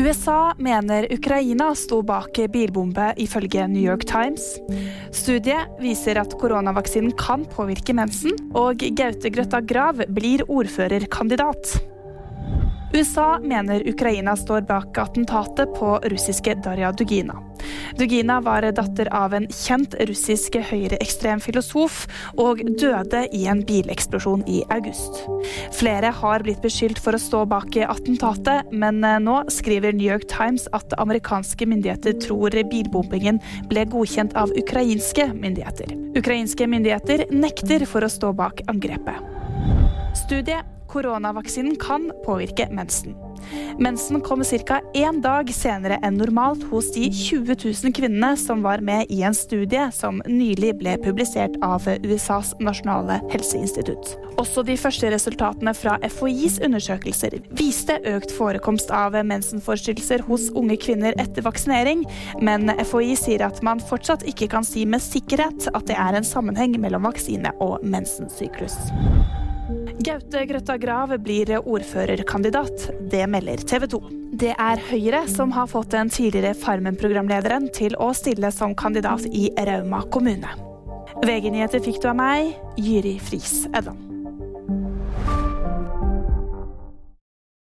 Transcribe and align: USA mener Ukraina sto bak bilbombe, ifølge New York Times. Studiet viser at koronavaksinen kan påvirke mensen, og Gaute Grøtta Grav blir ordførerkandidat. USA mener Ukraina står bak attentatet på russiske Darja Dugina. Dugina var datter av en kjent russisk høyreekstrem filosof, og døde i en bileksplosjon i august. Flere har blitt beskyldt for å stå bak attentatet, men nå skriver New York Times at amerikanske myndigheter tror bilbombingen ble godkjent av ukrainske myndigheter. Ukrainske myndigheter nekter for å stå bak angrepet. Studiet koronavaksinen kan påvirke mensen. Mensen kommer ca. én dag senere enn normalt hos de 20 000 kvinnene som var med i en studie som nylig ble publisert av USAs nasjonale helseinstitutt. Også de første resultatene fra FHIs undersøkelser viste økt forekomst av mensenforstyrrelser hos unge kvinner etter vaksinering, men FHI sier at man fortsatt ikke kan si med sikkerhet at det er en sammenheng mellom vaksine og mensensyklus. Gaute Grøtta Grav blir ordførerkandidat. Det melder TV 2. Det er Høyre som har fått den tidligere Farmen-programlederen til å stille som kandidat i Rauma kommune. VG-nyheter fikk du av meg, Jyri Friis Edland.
USA 0.00 0.54
mener 0.56 1.04
Ukraina 1.12 1.74
sto 1.76 1.98
bak 2.06 2.38
bilbombe, 2.48 3.10
ifølge 3.20 3.66
New 3.68 3.82
York 3.84 4.06
Times. 4.08 4.56
Studiet 5.12 5.76
viser 5.82 6.16
at 6.22 6.32
koronavaksinen 6.40 7.12
kan 7.20 7.44
påvirke 7.52 7.92
mensen, 7.92 8.32
og 8.56 8.80
Gaute 8.96 9.28
Grøtta 9.34 9.60
Grav 9.60 10.00
blir 10.08 10.46
ordførerkandidat. 10.48 11.76
USA 12.92 13.38
mener 13.38 13.88
Ukraina 13.88 14.36
står 14.36 14.60
bak 14.66 14.98
attentatet 14.98 15.74
på 15.78 15.98
russiske 16.10 16.54
Darja 16.64 16.92
Dugina. 16.92 17.36
Dugina 17.98 18.40
var 18.40 18.64
datter 18.72 19.08
av 19.14 19.34
en 19.34 19.46
kjent 19.46 19.94
russisk 20.08 20.56
høyreekstrem 20.70 21.42
filosof, 21.44 22.00
og 22.34 22.62
døde 22.80 23.22
i 23.36 23.44
en 23.50 23.62
bileksplosjon 23.66 24.42
i 24.50 24.62
august. 24.74 25.20
Flere 25.76 26.10
har 26.18 26.42
blitt 26.42 26.62
beskyldt 26.64 26.98
for 27.04 27.14
å 27.14 27.22
stå 27.22 27.44
bak 27.52 27.78
attentatet, 27.84 28.72
men 28.72 28.98
nå 29.22 29.36
skriver 29.54 29.94
New 29.94 30.08
York 30.08 30.26
Times 30.32 30.66
at 30.74 30.96
amerikanske 30.98 31.70
myndigheter 31.70 32.18
tror 32.26 32.58
bilbombingen 32.72 33.38
ble 33.70 33.86
godkjent 33.92 34.34
av 34.34 34.50
ukrainske 34.58 35.30
myndigheter. 35.36 35.94
Ukrainske 36.18 36.66
myndigheter 36.66 37.28
nekter 37.30 37.86
for 37.86 38.02
å 38.02 38.10
stå 38.10 38.34
bak 38.34 38.64
angrepet. 38.72 39.22
Studiet 40.18 40.79
koronavaksinen 40.90 41.76
kan 41.80 42.10
påvirke 42.26 42.68
mensen. 42.70 43.14
Mensen 43.78 44.20
kommer 44.20 44.44
ca. 44.66 44.80
én 44.94 45.20
dag 45.20 45.48
senere 45.54 45.98
enn 46.04 46.18
normalt 46.20 46.62
hos 46.70 46.90
de 46.92 47.06
20 47.12 47.56
000 47.64 47.94
kvinnene 47.96 48.36
som 48.36 48.62
var 48.62 48.82
med 48.84 49.06
i 49.08 49.22
en 49.22 49.34
studie 49.34 49.86
som 49.92 50.20
nylig 50.26 50.74
ble 50.82 50.96
publisert 51.00 51.56
av 51.64 51.88
USAs 52.04 52.52
nasjonale 52.60 53.20
helseinstitutt. 53.32 54.16
Også 54.40 54.64
de 54.66 54.76
første 54.80 55.10
resultatene 55.12 55.74
fra 55.76 55.96
FHIs 56.04 56.60
undersøkelser 56.64 57.38
viste 57.56 57.98
økt 58.12 58.34
forekomst 58.36 58.92
av 58.94 59.16
mensenforstyrrelser 59.16 60.26
hos 60.28 60.50
unge 60.56 60.76
kvinner 60.80 61.16
etter 61.20 61.44
vaksinering, 61.46 62.04
men 62.44 62.68
FHI 62.84 63.16
sier 63.18 63.46
at 63.48 63.62
man 63.66 63.80
fortsatt 63.80 64.26
ikke 64.28 64.50
kan 64.52 64.66
si 64.66 64.84
med 64.86 65.04
sikkerhet 65.04 65.70
at 65.72 65.88
det 65.88 65.98
er 65.98 66.18
en 66.18 66.26
sammenheng 66.26 66.76
mellom 66.80 67.08
vaksine 67.08 67.54
og 67.60 67.80
mensensyklus. 67.84 68.76
Gaute 70.00 70.46
Grøtta 70.48 70.76
Grav 70.80 71.12
blir 71.22 71.52
ordførerkandidat. 71.60 72.88
Det 73.12 73.26
melder 73.30 73.62
TV 73.68 73.86
2. 73.92 74.00
Det 74.40 74.54
er 74.56 74.82
Høyre 74.88 75.24
som 75.28 75.52
har 75.52 75.68
fått 75.70 75.92
den 75.92 76.10
tidligere 76.12 76.56
Farmen-programlederen 76.56 77.68
til 77.76 77.96
å 78.00 78.12
stille 78.16 78.52
som 78.54 78.74
kandidat 78.78 79.26
i 79.28 79.50
Rauma 79.68 80.04
kommune. 80.14 80.54
VG-nyheter 81.20 81.84
fikk 81.84 82.00
du 82.02 82.12
av 82.12 82.16
meg, 82.22 82.54
Jyri 82.80 83.18
Friis 83.20 83.66
Edland. 83.74 84.09